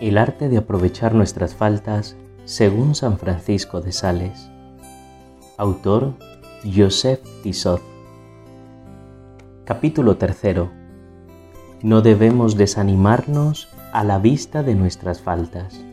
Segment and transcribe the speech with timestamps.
[0.00, 2.16] El arte de aprovechar nuestras faltas
[2.46, 4.50] según San Francisco de Sales.
[5.58, 6.14] Autor
[6.64, 7.82] Joseph Tissot.
[9.66, 10.70] Capítulo 3.
[11.82, 15.84] No debemos desanimarnos a la vista de nuestras faltas.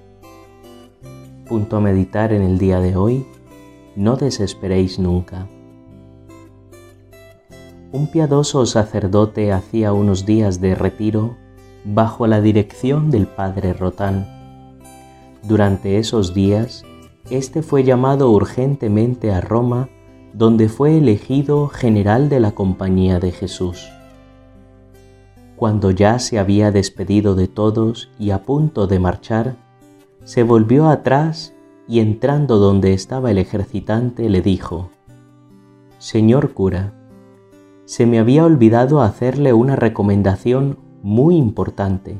[1.49, 3.27] Punto a meditar en el día de hoy.
[3.97, 5.49] No desesperéis nunca.
[7.91, 11.35] Un piadoso sacerdote hacía unos días de retiro
[11.93, 14.27] bajo la dirección del padre Rotán.
[15.43, 16.83] Durante esos días,
[17.29, 19.87] éste fue llamado urgentemente a Roma,
[20.33, 23.89] donde fue elegido general de la Compañía de Jesús.
[25.55, 29.55] Cuando ya se había despedido de todos y a punto de marchar,
[30.25, 31.53] se volvió atrás
[31.87, 34.89] y entrando donde estaba el ejercitante le dijo,
[35.99, 36.93] Señor cura,
[37.85, 42.19] se me había olvidado hacerle una recomendación muy importante.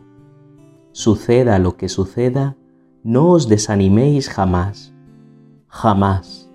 [0.94, 2.56] Suceda lo que suceda,
[3.04, 4.94] no os desaniméis jamás,
[5.68, 6.50] jamás.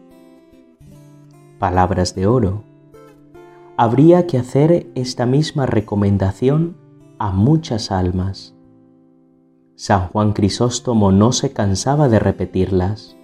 [1.58, 2.64] Palabras de oro.
[3.76, 6.78] Habría que hacer esta misma recomendación
[7.18, 8.54] a muchas almas.
[9.76, 13.14] San Juan Crisóstomo no se cansaba de repetirlas.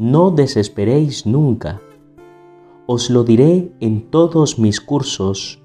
[0.00, 1.80] No desesperéis nunca.
[2.86, 5.62] Os lo diré en todos mis cursos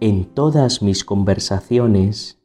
[0.00, 2.38] en todas mis conversaciones,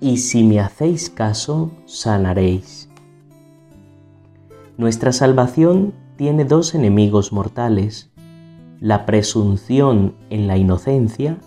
[0.00, 2.88] y si me hacéis caso, sanaréis.
[4.76, 8.10] Nuestra salvación tiene dos enemigos mortales,
[8.80, 11.38] la presunción en la inocencia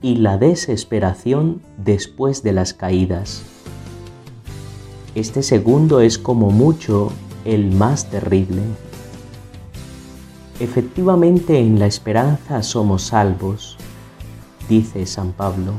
[0.00, 3.42] y la desesperación después de las caídas.
[5.14, 7.12] Este segundo es como mucho
[7.44, 8.62] el más terrible.
[10.58, 13.76] Efectivamente en la esperanza somos salvos,
[14.68, 15.72] dice San Pablo.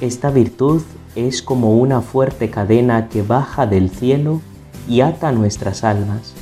[0.00, 0.82] Esta virtud
[1.16, 4.40] es como una fuerte cadena que baja del cielo
[4.88, 6.34] y ata nuestras almas.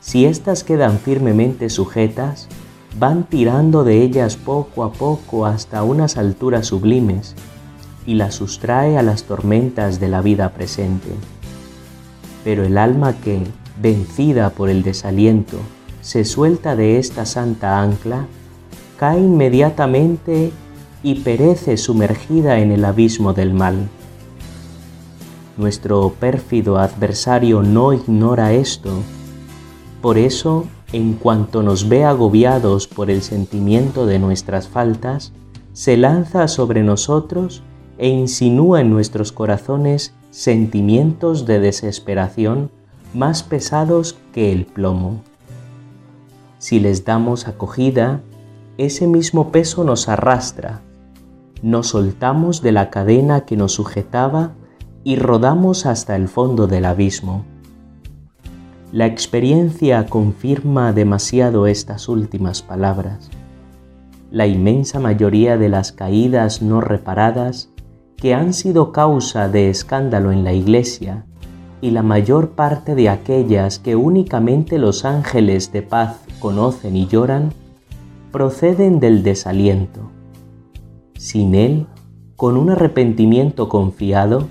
[0.00, 2.48] Si éstas quedan firmemente sujetas,
[2.98, 7.34] van tirando de ellas poco a poco hasta unas alturas sublimes
[8.06, 11.08] y las sustrae a las tormentas de la vida presente.
[12.42, 13.42] Pero el alma que,
[13.80, 15.58] vencida por el desaliento,
[16.00, 18.26] se suelta de esta santa ancla,
[18.98, 20.50] cae inmediatamente
[21.02, 23.88] y perece sumergida en el abismo del mal.
[25.56, 28.90] Nuestro pérfido adversario no ignora esto.
[30.02, 35.32] Por eso, en cuanto nos ve agobiados por el sentimiento de nuestras faltas,
[35.72, 37.62] se lanza sobre nosotros
[37.98, 42.70] e insinúa en nuestros corazones sentimientos de desesperación
[43.14, 45.22] más pesados que el plomo.
[46.58, 48.20] Si les damos acogida,
[48.78, 50.80] ese mismo peso nos arrastra,
[51.62, 54.52] nos soltamos de la cadena que nos sujetaba
[55.02, 57.44] y rodamos hasta el fondo del abismo.
[58.92, 63.28] La experiencia confirma demasiado estas últimas palabras.
[64.30, 67.70] La inmensa mayoría de las caídas no reparadas
[68.16, 71.26] que han sido causa de escándalo en la Iglesia
[71.80, 77.52] y la mayor parte de aquellas que únicamente los ángeles de paz conocen y lloran,
[78.30, 80.10] proceden del desaliento.
[81.16, 81.86] Sin él,
[82.36, 84.48] con un arrepentimiento confiado,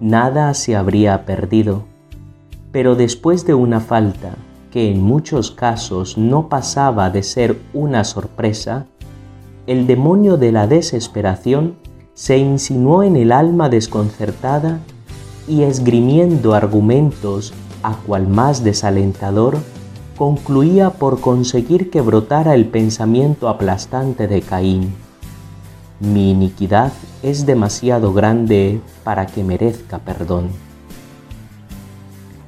[0.00, 1.84] nada se habría perdido.
[2.72, 4.36] Pero después de una falta
[4.70, 8.86] que en muchos casos no pasaba de ser una sorpresa,
[9.66, 11.76] el demonio de la desesperación
[12.14, 14.80] se insinuó en el alma desconcertada
[15.48, 19.58] y esgrimiendo argumentos a cual más desalentador,
[20.16, 24.94] concluía por conseguir que brotara el pensamiento aplastante de Caín.
[26.00, 30.48] Mi iniquidad es demasiado grande para que merezca perdón.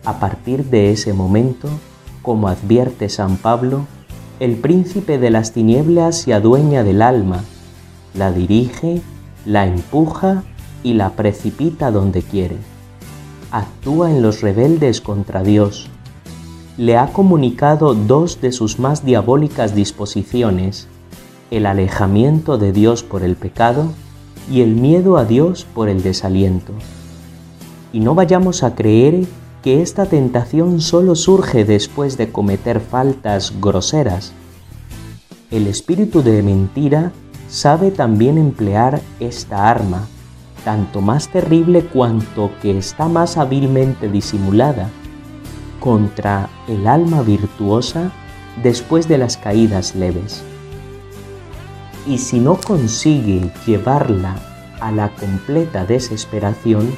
[0.04, 1.68] A partir de ese momento,
[2.22, 3.86] como advierte San Pablo,
[4.40, 7.44] el príncipe de las tinieblas se adueña del alma,
[8.14, 9.02] la dirige,
[9.44, 10.42] la empuja
[10.82, 12.56] y la precipita donde quiere.
[13.50, 15.90] Actúa en los rebeldes contra Dios,
[16.78, 20.86] le ha comunicado dos de sus más diabólicas disposiciones,
[21.50, 23.88] el alejamiento de Dios por el pecado
[24.48, 26.72] y el miedo a Dios por el desaliento.
[27.92, 29.26] Y no vayamos a creer
[29.64, 34.32] que esta tentación solo surge después de cometer faltas groseras.
[35.50, 37.10] El espíritu de mentira
[37.48, 40.06] sabe también emplear esta arma,
[40.64, 44.88] tanto más terrible cuanto que está más hábilmente disimulada
[45.88, 48.12] contra el alma virtuosa
[48.62, 50.42] después de las caídas leves.
[52.06, 54.36] Y si no consigue llevarla
[54.80, 56.94] a la completa desesperación,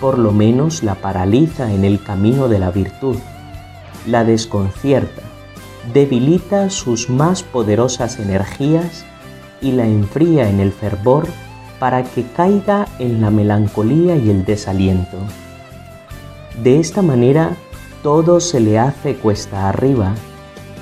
[0.00, 3.18] por lo menos la paraliza en el camino de la virtud,
[4.06, 5.20] la desconcierta,
[5.92, 9.04] debilita sus más poderosas energías
[9.60, 11.28] y la enfría en el fervor
[11.78, 15.18] para que caiga en la melancolía y el desaliento.
[16.62, 17.54] De esta manera
[18.06, 20.14] todo se le hace cuesta arriba,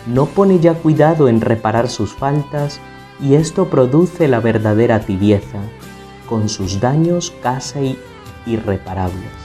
[0.06, 2.81] no pone ya cuidado en reparar sus faltas
[3.19, 5.59] y esto produce la verdadera tibieza,
[6.29, 7.99] con sus daños casi
[8.44, 9.44] irreparables.